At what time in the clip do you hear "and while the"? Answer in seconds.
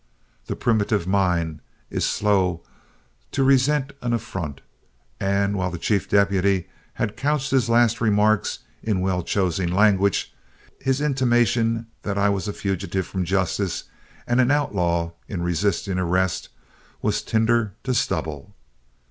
5.19-5.77